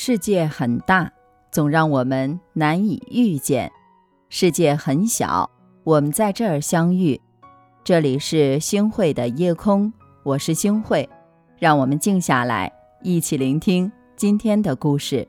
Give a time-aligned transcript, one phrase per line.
[0.00, 1.12] 世界很大，
[1.50, 3.68] 总让我们难以遇见；
[4.28, 5.50] 世界很小，
[5.82, 7.20] 我们在这儿相遇。
[7.82, 9.92] 这里是星汇的夜空，
[10.22, 11.10] 我是星汇，
[11.58, 12.72] 让我们静下来，
[13.02, 15.26] 一起聆听今天的故事。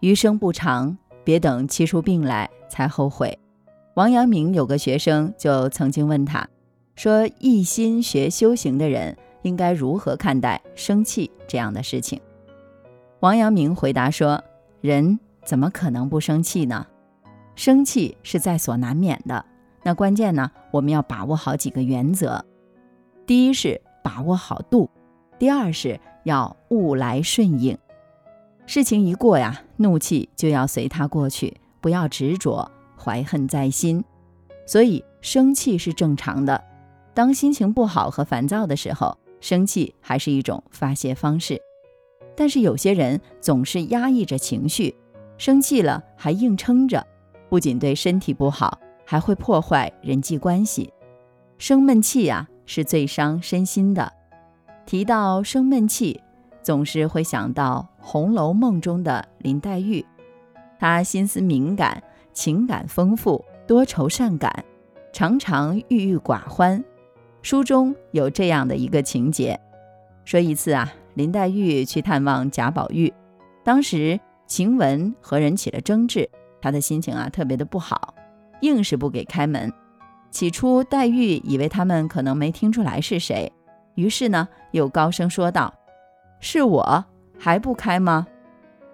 [0.00, 3.38] 余生不长，别等气出病来才后悔。
[3.94, 6.44] 王阳明有个学生就曾经问他，
[6.96, 12.20] 说一心学修行的人应该如何看待生气这样的事情？
[13.24, 14.44] 王阳明回答说
[14.82, 16.86] ：“人怎么可能不生气呢？
[17.54, 19.42] 生气是在所难免的。
[19.82, 22.44] 那关键呢，我们要把握好几个原则。
[23.24, 24.90] 第一是把握好度，
[25.38, 27.78] 第二是要物来顺应。
[28.66, 34.04] 事情一过呀，怒气就要随它过去，不要执着，怀恨在心。
[34.66, 36.62] 所以生气是正常的。
[37.14, 41.58] 当心情不好和烦躁的时候，生气还是一种发泄方式。”
[42.36, 44.94] 但是有些人总是压抑着情绪，
[45.38, 47.06] 生气了还硬撑着，
[47.48, 50.92] 不仅对身体不好，还会破坏人际关系。
[51.58, 54.12] 生闷气呀，是最伤身心的。
[54.86, 56.20] 提到生闷气，
[56.62, 60.04] 总是会想到《红楼梦》中的林黛玉，
[60.78, 64.64] 她心思敏感，情感丰富，多愁善感，
[65.12, 66.84] 常常郁郁寡欢。
[67.42, 69.58] 书中有这样的一个情节，
[70.24, 70.92] 说一次啊。
[71.14, 73.12] 林黛玉去探望贾宝玉，
[73.62, 76.28] 当时晴雯和人起了争执，
[76.60, 78.14] 她的心情啊特别的不好，
[78.60, 79.72] 硬是不给开门。
[80.30, 83.52] 起初黛玉以为他们可能没听出来是谁，
[83.94, 85.72] 于是呢又高声说道
[86.40, 87.04] ：“是我
[87.38, 88.26] 还不开吗？”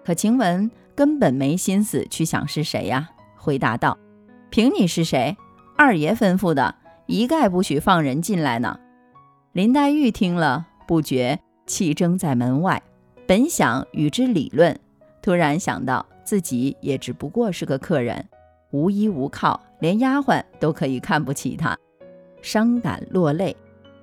[0.05, 3.97] 可晴雯根本没心思去想是谁呀，回答道
[4.51, 5.35] ：“凭你是谁，
[5.75, 6.75] 二爷吩咐的，
[7.07, 8.79] 一概不许放人进来呢。”
[9.53, 11.39] 林黛玉听了，不觉。
[11.65, 12.81] 气争在门外，
[13.27, 14.77] 本想与之理论，
[15.21, 18.27] 突然想到自己也只不过是个客人，
[18.71, 21.77] 无依无靠，连丫鬟都可以看不起他，
[22.41, 23.55] 伤感落泪，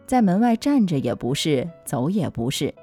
[0.06, 2.74] 在门外站着也不是，走也不是。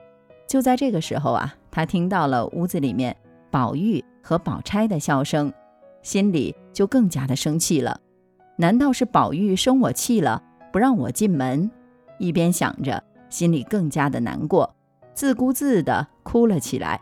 [0.47, 3.15] 就在这个时候啊，他听到了屋子里面
[3.49, 5.51] 宝玉和宝钗的笑声，
[6.03, 7.99] 心里就更加的生气了。
[8.57, 11.69] 难道是宝玉生我气了，不让我进门？
[12.19, 13.03] 一边想着，
[13.35, 14.73] 心里更加的难过。
[15.13, 17.01] 自顾自地哭了起来。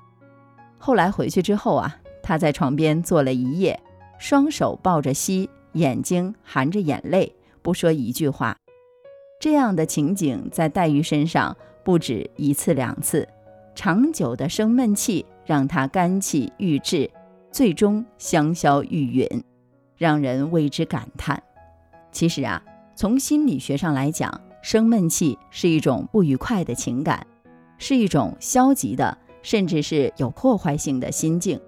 [0.80, 3.80] 后来回去之后啊，他在床边坐了一夜，
[4.18, 8.58] 双手抱着膝，眼睛含着眼泪，不说一句话。
[9.40, 13.28] 这样的情景在黛玉身上不止一次两次，
[13.76, 17.12] 长久的生闷气让他肝气郁滞，
[17.52, 19.44] 最终香消玉殒，
[19.96, 21.44] 让人为之感叹。
[22.12, 22.60] 其实啊，
[22.96, 27.28] 从心理学上来讲，生闷气是一种不愉快的情感。
[27.78, 31.60] 是一种消极的，甚至是有破坏性的心境。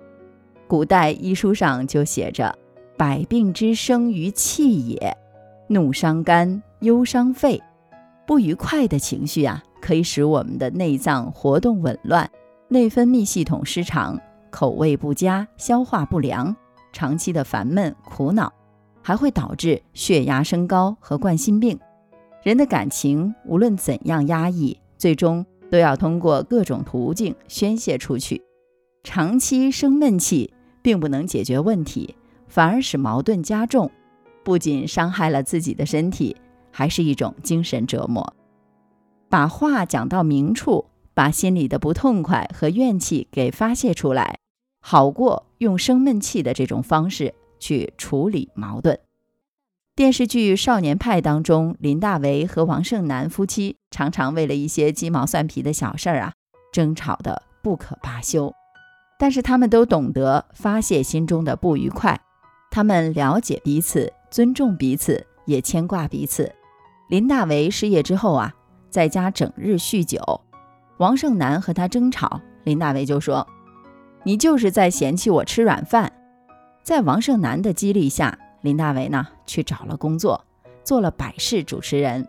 [0.66, 2.58] 古代医书上就写着
[2.96, 5.18] ：“百病之生于气也，
[5.68, 7.62] 怒伤肝，忧伤肺。”
[8.26, 12.30] 不愉快的情绪啊，可以使我们的内脏活动紊乱，
[12.70, 14.18] 内分泌系统失常，
[14.50, 16.56] 口味不佳，消化不良，
[16.94, 18.54] 长期的烦闷苦恼，
[19.02, 21.78] 还会导致血压升高和冠心病。
[22.46, 25.46] 人的感情无论怎样压抑，最终。
[25.72, 28.42] 都要通过各种途径宣泄出去，
[29.04, 32.16] 长期生闷气并不能解决问题，
[32.48, 33.90] 反而使矛盾加重，
[34.44, 36.36] 不仅伤害了自己的身体，
[36.72, 38.36] 还是一种精神折磨。
[39.28, 40.86] 把话讲到明处，
[41.16, 44.38] 把心里的不痛快和怨气给发泄出来，
[44.82, 48.98] 好过用生闷气的这种方式去处理矛盾。
[49.96, 56.34] 电视剧《少年派》当中，林大为和王胜男夫妻常常为了一些鸡毛蒜皮的小事儿啊，
[56.74, 58.54] 争吵的不可罢休。
[59.18, 62.20] 但是他们都懂得发泄心中的不愉快，
[62.72, 66.52] 他们了解彼此，尊重彼此，也牵挂彼此。
[67.08, 68.54] 林大为失业之后啊，
[68.90, 70.42] 在家整日酗酒，
[70.98, 73.48] 王胜男和他争吵，林大为就说
[74.24, 76.12] ：“你就是在嫌弃我吃软饭。”
[76.84, 78.38] 在王胜男的激励下。
[78.66, 80.44] 林大为呢，去找了工作，
[80.84, 82.28] 做了百事主持人。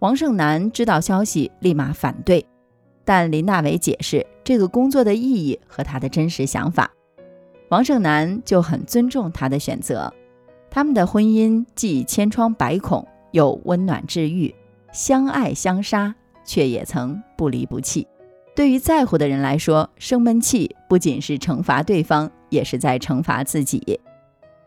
[0.00, 2.46] 王胜男知道消息，立马反对，
[3.04, 6.90] 但林大为解释这个工作的意义和他的真实想法，
[7.70, 10.12] 王胜男就很尊重他的选择。
[10.70, 14.54] 他们的婚姻既千疮百孔，又温暖治愈，
[14.92, 16.14] 相爱相杀，
[16.44, 18.06] 却也曾不离不弃。
[18.54, 23.98] 对于在乎的人来说，生闷气不仅是惩罚对方，也是在惩罚自己。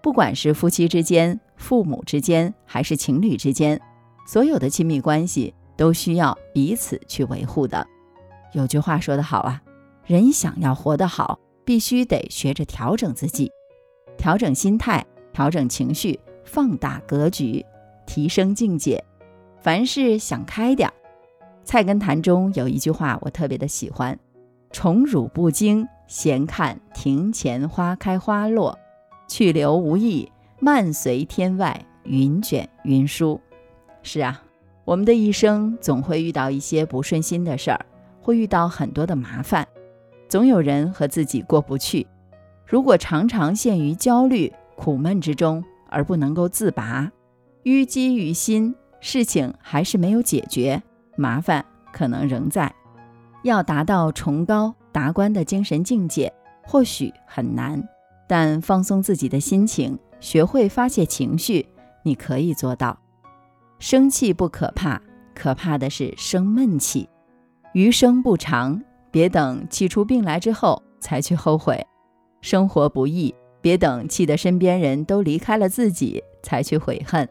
[0.07, 3.77] 不管是夫妻之间、父母之间，还是情侣之间，
[4.25, 7.85] 所有的亲密关系都需要彼此去维护的。
[8.53, 9.61] 有句话说得好啊，
[10.05, 13.51] 人想要活得好，必须得学着调整自己，
[14.17, 17.65] 调整心态，调整情绪，放大格局，
[18.05, 19.03] 提升境界。
[19.59, 20.95] 凡事想开点儿。
[21.65, 24.17] 菜根谭中有一句话我特别的喜欢
[24.71, 28.79] ：“宠辱不惊，闲看庭前花开花落，
[29.27, 33.39] 去留无意，漫随天外云卷云舒。”
[34.01, 34.41] 是啊，
[34.85, 37.85] 我们的一生总会遇到一些不顺心的事儿，
[38.21, 39.67] 会遇到很多的麻烦，
[40.29, 42.07] 总有人和自己过不去。
[42.65, 47.11] 如果常常陷于焦虑、苦闷之中而不能够自拔，
[47.63, 50.81] 淤积于心，事情还是没有解决。
[51.15, 52.73] 麻烦可能仍在，
[53.43, 56.31] 要达到崇高达观的精神境界，
[56.63, 57.81] 或许很难。
[58.27, 61.65] 但放松自己的心情，学会发泄情绪，
[62.03, 62.97] 你可以做到。
[63.79, 65.01] 生气不可怕，
[65.33, 67.07] 可怕的是生闷气。
[67.73, 68.81] 余生不长，
[69.11, 71.85] 别等气出病来之后才去后悔。
[72.41, 77.27] 生活不易，别等气得身边人都离开了自己才去悔恨。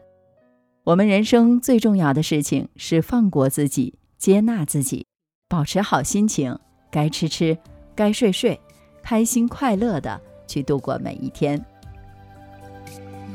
[0.83, 5.05] 我们人生最重要的事情是放过自己，接纳自己，
[5.49, 6.57] 保持好心情，
[6.89, 7.57] 该吃吃，
[7.93, 8.59] 该睡睡，
[9.03, 11.63] 开心快乐的去度过每一天。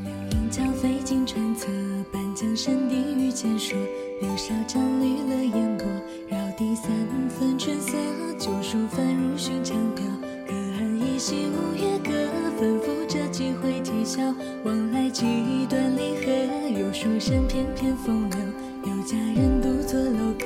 [0.03, 1.67] 流莺桥飞进川侧，
[2.11, 3.77] 半江山低语浅说，
[4.21, 5.87] 流沙沾绿了烟波，
[6.27, 6.91] 绕堤三
[7.29, 7.95] 分春色，
[8.37, 10.03] 旧书翻入寻常调，
[10.47, 12.11] 隔岸依稀五月歌，
[12.59, 14.21] 反复着几回啼笑，
[14.65, 16.31] 往来几段离合。
[16.77, 18.39] 有书生翩翩风流，
[18.85, 20.45] 有佳人独坐楼阁。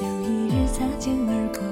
[0.00, 1.62] 有一日擦肩而过，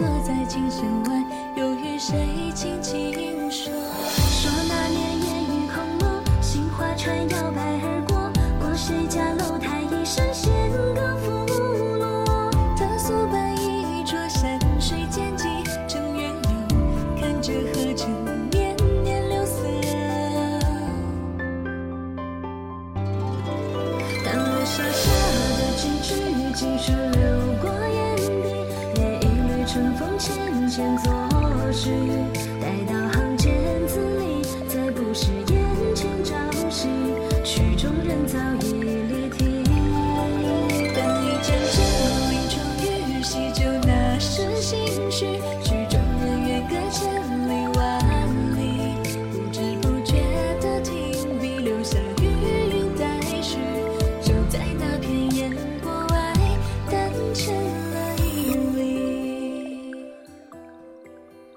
[0.00, 1.24] 落在琴弦外，
[1.54, 3.72] 又与谁轻轻说？
[3.72, 7.63] 说那年烟雨空蒙，杏花船摇摆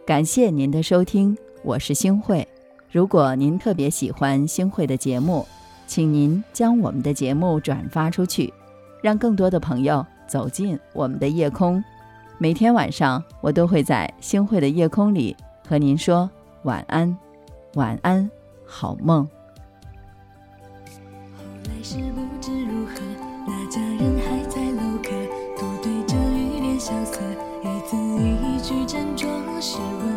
[0.07, 2.47] 感谢您的收听，我是星慧。
[2.89, 5.45] 如果您特别喜欢星慧的节目，
[5.85, 8.53] 请您将我们的节目转发出去，
[9.03, 11.83] 让更多的朋友走进我们的夜空。
[12.37, 15.35] 每天晚上，我都会在星慧的夜空里
[15.67, 16.29] 和您说
[16.63, 17.17] 晚安，
[17.73, 18.31] 晚安，
[18.65, 19.27] 好梦。
[21.35, 23.01] 后来是不知如何，
[23.45, 25.09] 那家人还在楼阁，
[25.57, 27.19] 独对着雨帘萧瑟，
[27.61, 29.36] 一字一句斟酌。
[29.59, 30.16] 是温